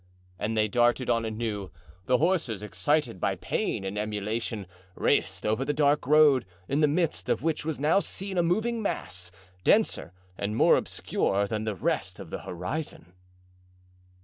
[0.39, 1.69] And they darted on anew.
[2.07, 7.29] The horses, excited by pain and emulation, raced over the dark road, in the midst
[7.29, 9.29] of which was now seen a moving mass,
[9.63, 13.13] denser and more obscure than the rest of the horizon.